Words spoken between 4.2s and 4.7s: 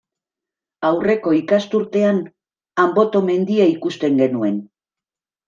genuen.